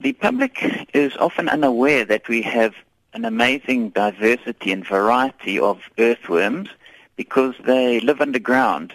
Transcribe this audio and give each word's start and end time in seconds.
The 0.00 0.12
public 0.12 0.64
is 0.94 1.16
often 1.16 1.48
unaware 1.48 2.04
that 2.04 2.28
we 2.28 2.42
have 2.42 2.74
an 3.14 3.24
amazing 3.24 3.90
diversity 3.90 4.72
and 4.72 4.86
variety 4.86 5.58
of 5.58 5.80
earthworms 5.98 6.68
because 7.16 7.54
they 7.64 8.00
live 8.00 8.20
underground. 8.20 8.94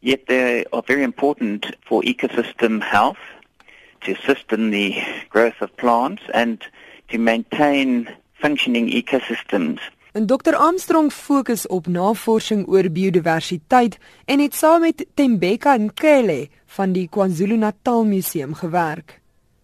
Yet 0.00 0.26
they 0.26 0.64
are 0.72 0.82
very 0.86 1.04
important 1.04 1.74
for 1.88 2.02
ecosystem 2.02 2.82
health, 2.82 3.22
to 4.04 4.12
assist 4.12 4.52
in 4.52 4.70
the 4.70 4.96
growth 5.30 5.60
of 5.60 5.74
plants 5.76 6.22
and 6.34 6.62
to 7.08 7.18
maintain 7.18 8.08
functioning 8.34 8.88
ecosystems. 8.88 9.80
En 10.12 10.26
Dr 10.26 10.54
Armstrong 10.54 11.12
fokus 11.12 11.66
op 11.66 11.86
navorsing 11.86 12.66
oor 12.68 12.90
biodiversiteit 12.90 13.96
en 14.24 14.38
het 14.38 14.54
saam 14.54 14.80
met 14.80 15.06
Tembeka 15.14 15.76
Nkele 15.76 16.48
van 16.76 16.92
die 16.92 17.08
KwaZulu-Natal 17.08 18.04
Museum 18.04 18.54
gewerk. 18.54 19.20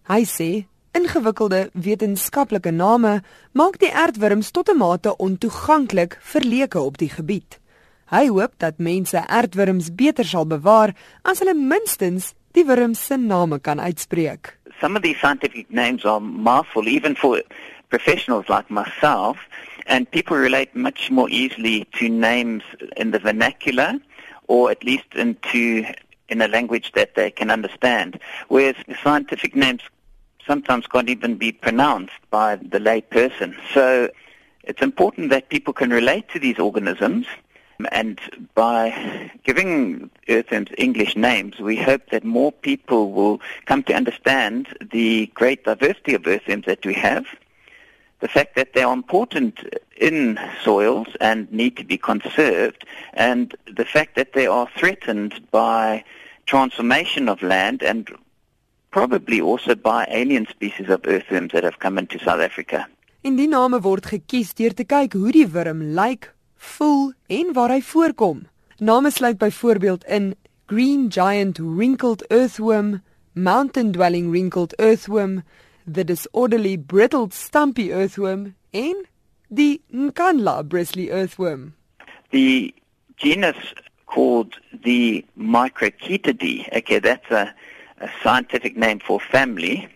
Hy 0.09 0.23
sê 0.25 0.49
ingewikkelde 0.91 1.69
wetenskaplike 1.73 2.71
name 2.71 3.21
maak 3.51 3.79
die 3.79 3.91
aardwurms 3.93 4.51
tot 4.51 4.69
'n 4.69 4.77
mate 4.77 5.15
ontoeganklik 5.17 6.17
vir 6.21 6.41
leuke 6.41 6.79
op 6.79 6.97
die 6.97 7.09
gebied. 7.09 7.59
Hy 8.09 8.27
hoop 8.27 8.53
dat 8.57 8.77
mense 8.77 9.27
aardwurms 9.27 9.95
beter 9.95 10.25
sal 10.25 10.45
bewaar 10.45 10.95
as 11.21 11.39
hulle 11.39 11.53
minstens 11.53 12.33
die 12.51 12.65
wurms 12.65 13.05
se 13.05 13.17
name 13.17 13.59
kan 13.59 13.79
uitspreek. 13.79 14.57
Some 14.81 14.95
of 14.95 15.01
these 15.01 15.19
scientific 15.19 15.69
names 15.69 16.05
are 16.05 16.19
mouthful 16.19 16.87
even 16.87 17.15
for 17.15 17.41
professionals 17.89 18.47
like 18.47 18.69
myself 18.69 19.37
and 19.85 20.09
people 20.09 20.37
relate 20.37 20.69
much 20.73 21.09
more 21.09 21.29
easily 21.29 21.85
to 21.99 22.07
names 22.07 22.63
in 22.95 23.11
the 23.11 23.19
vernacular 23.19 23.99
or 24.47 24.71
at 24.71 24.83
least 24.83 25.15
into 25.15 25.85
in 26.27 26.41
a 26.41 26.47
language 26.47 26.91
that 26.93 27.15
they 27.15 27.31
can 27.31 27.51
understand 27.51 28.19
whereas 28.47 28.75
scientific 29.03 29.55
names 29.55 29.81
sometimes 30.45 30.87
can't 30.87 31.09
even 31.09 31.35
be 31.35 31.51
pronounced 31.51 32.19
by 32.29 32.55
the 32.55 32.79
lay 32.79 33.01
person. 33.01 33.55
So 33.73 34.09
it's 34.63 34.81
important 34.81 35.29
that 35.29 35.49
people 35.49 35.73
can 35.73 35.89
relate 35.89 36.29
to 36.29 36.39
these 36.39 36.59
organisms 36.59 37.27
and 37.91 38.19
by 38.55 39.31
giving 39.43 40.09
earthworms 40.27 40.69
English 40.77 41.15
names, 41.15 41.59
we 41.59 41.77
hope 41.77 42.09
that 42.11 42.23
more 42.23 42.51
people 42.51 43.11
will 43.11 43.39
come 43.65 43.83
to 43.83 43.93
understand 43.93 44.67
the 44.91 45.27
great 45.33 45.63
diversity 45.63 46.13
of 46.13 46.27
earthworms 46.27 46.65
that 46.65 46.85
we 46.85 46.93
have, 46.93 47.25
the 48.19 48.27
fact 48.27 48.55
that 48.57 48.73
they 48.73 48.83
are 48.83 48.93
important 48.93 49.59
in 49.95 50.37
soils 50.61 51.07
and 51.21 51.51
need 51.53 51.77
to 51.77 51.85
be 51.85 51.97
conserved, 51.97 52.85
and 53.13 53.55
the 53.65 53.85
fact 53.85 54.15
that 54.15 54.33
they 54.33 54.45
are 54.45 54.67
threatened 54.75 55.49
by 55.51 56.03
transformation 56.45 57.29
of 57.29 57.41
land 57.41 57.81
and 57.81 58.09
probably 58.91 59.41
also 59.41 59.75
by 59.75 60.05
alien 60.09 60.47
species 60.47 60.89
of 60.89 61.05
earthworms 61.05 61.51
that 61.51 61.63
have 61.63 61.79
come 61.79 61.97
into 61.97 62.19
South 62.19 62.41
Africa. 62.41 62.87
In 63.21 63.35
die 63.35 63.47
name 63.47 63.81
word 63.83 64.07
gekies 64.07 64.53
deur 64.55 64.73
te 64.73 64.85
kyk 64.87 65.13
hoe 65.13 65.31
die 65.35 65.47
wurm 65.47 65.81
lyk, 65.81 65.95
like, 65.95 66.33
voel 66.55 67.13
en 67.27 67.53
waar 67.53 67.73
hy 67.73 67.81
voorkom. 67.83 68.45
Name 68.79 69.11
sluit 69.11 69.37
byvoorbeeld 69.37 70.05
in 70.07 70.35
Green 70.67 71.09
Giant 71.09 71.59
Wrinkled 71.59 72.23
Earthworm, 72.29 73.01
Mountain 73.33 73.91
Dwelling 73.91 74.29
Wrinkled 74.31 74.73
Earthworm, 74.79 75.43
the 75.85 76.03
Disorderly 76.03 76.77
Brittled 76.77 77.33
Stumpy 77.33 77.91
Earthworm 77.91 78.55
en 78.71 79.05
die 79.49 79.81
Nkanla 79.91 80.63
Bristly 80.63 81.09
Earthworm. 81.09 81.73
The 82.29 82.73
genus 83.17 83.57
called 84.05 84.55
the 84.83 85.25
Microchaetidae, 85.37 86.77
okay, 86.77 86.99
that's 86.99 87.31
a, 87.31 87.53
a 87.99 88.09
scientific 88.23 88.77
name 88.77 88.99
for 88.99 89.19
family. 89.19 89.87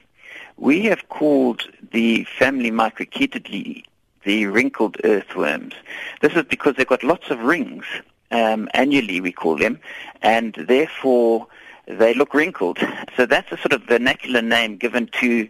We 0.57 0.81
have 0.83 1.09
called 1.09 1.63
the 1.91 2.25
family 2.25 2.71
Microchaetidae 2.71 3.83
the 4.23 4.45
wrinkled 4.47 4.97
earthworms. 5.03 5.73
This 6.21 6.33
is 6.33 6.43
because 6.43 6.75
they've 6.75 6.87
got 6.87 7.03
lots 7.03 7.29
of 7.29 7.39
rings, 7.39 7.85
um, 8.31 8.69
annually 8.73 9.21
we 9.21 9.31
call 9.31 9.57
them, 9.57 9.79
and 10.21 10.53
therefore 10.53 11.47
they 11.87 12.13
look 12.13 12.33
wrinkled. 12.33 12.79
So 13.15 13.25
that's 13.25 13.51
a 13.51 13.57
sort 13.57 13.73
of 13.73 13.83
vernacular 13.83 14.41
name 14.41 14.77
given 14.77 15.09
to 15.19 15.47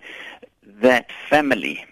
that 0.82 1.12
family. 1.30 1.86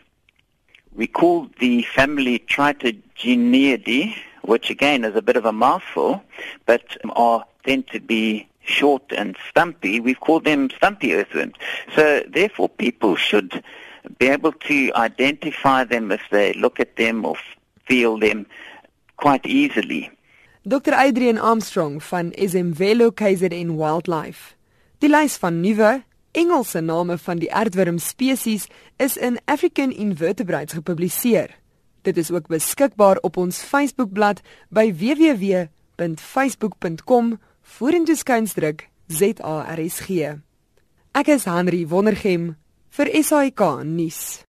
We 0.94 1.08
call 1.08 1.50
the 1.60 1.84
family 1.84 2.40
Tritogeneidae, 2.40 4.16
which 4.42 4.70
again 4.70 5.06
is 5.06 5.16
a 5.16 5.22
bit 5.22 5.38
of 5.38 5.46
a 5.46 5.54
mouthful, 5.54 6.24
but 6.66 6.98
are 7.12 7.46
tend 7.64 7.88
to 7.90 8.00
be 8.00 8.48
short 8.64 9.12
and 9.12 9.36
stumpy. 9.50 10.00
We've 10.00 10.20
called 10.20 10.46
them 10.46 10.70
stumpy 10.70 11.16
earthworms. 11.16 11.56
So 11.96 12.24
therefore 12.28 12.70
people 12.70 13.16
should 13.16 13.64
be 14.18 14.28
able 14.28 14.54
to 14.54 14.92
identify 14.96 15.84
them 15.84 16.12
if 16.12 16.22
they 16.32 16.54
look 16.54 16.80
at 16.80 16.96
them 16.96 17.26
or 17.26 17.36
feel 17.86 18.18
them 18.18 18.46
quite 19.18 19.46
easily. 19.46 20.10
Dr 20.64 20.94
Adrian 20.94 21.38
Armstrong 21.38 22.00
van 22.00 22.32
SMWelo 22.38 23.12
KZN 23.12 23.78
Wildlife. 23.78 24.56
Die 25.02 25.10
lys 25.10 25.38
van 25.42 25.62
nuwe 25.62 26.04
Engelse 26.32 26.80
name 26.80 27.18
van 27.18 27.40
die 27.42 27.54
aardwurm 27.54 27.98
spesies 27.98 28.68
is 28.98 29.18
in 29.18 29.40
African 29.46 29.92
Invertebrates 29.92 30.74
gepubliseer. 30.74 31.60
Dit 32.02 32.18
is 32.18 32.32
ook 32.32 32.48
beskikbaar 32.48 33.18
op 33.22 33.38
ons 33.38 33.62
Facebookblad 33.62 34.42
by 34.70 34.94
www.facebook.com 34.96 37.40
vorentoe 37.62 38.16
skuinsdruk 38.16 38.86
ZARSG. 39.08 40.40
Ek 41.14 41.28
is 41.28 41.46
Henry 41.46 41.86
Wondergem 41.86 42.56
vir 42.98 43.12
SAK 43.24 43.84
nuus. 43.86 44.44